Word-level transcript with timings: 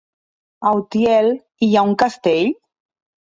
A 0.69 0.71
Utiel 0.79 1.29
hi 1.67 1.69
ha 1.81 1.85
un 1.91 1.95
castell? 2.05 2.51